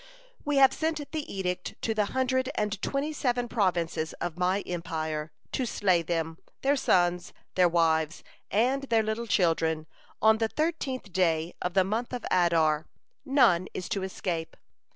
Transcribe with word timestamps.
We 0.43 0.57
have 0.57 0.73
sent 0.73 1.11
the 1.11 1.31
edict 1.31 1.79
to 1.83 1.93
the 1.93 2.05
hundred 2.05 2.49
and 2.55 2.81
twenty 2.81 3.13
seven 3.13 3.47
provinces 3.47 4.13
of 4.13 4.35
my 4.35 4.61
empire, 4.61 5.31
to 5.51 5.67
slay 5.67 6.01
them, 6.01 6.39
their 6.63 6.75
sons, 6.75 7.33
their 7.53 7.69
wives, 7.69 8.23
and 8.49 8.81
their 8.85 9.03
little 9.03 9.27
children, 9.27 9.85
on 10.19 10.39
the 10.39 10.47
thirteenth 10.47 11.13
day 11.13 11.53
of 11.61 11.75
the 11.75 11.83
month 11.83 12.13
of 12.13 12.25
Adar 12.31 12.87
none 13.25 13.67
is 13.75 13.87
to 13.89 14.01
escape. 14.01 14.57